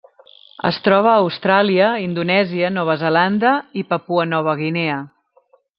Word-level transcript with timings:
Es 0.69 0.79
troba 0.87 1.11
a 1.11 1.19
Austràlia, 1.25 1.91
Indonèsia, 2.07 2.73
Nova 2.81 2.99
Zelanda 3.05 3.55
i 3.83 3.87
Papua 3.93 4.29
Nova 4.35 4.61
Guinea. 4.65 4.99